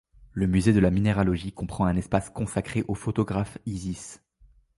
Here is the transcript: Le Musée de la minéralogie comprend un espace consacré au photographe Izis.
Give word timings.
Le 0.33 0.47
Musée 0.47 0.73
de 0.73 0.79
la 0.79 0.89
minéralogie 0.89 1.51
comprend 1.51 1.85
un 1.85 1.95
espace 1.95 2.31
consacré 2.31 2.83
au 2.87 2.95
photographe 2.95 3.59
Izis. 3.67 4.19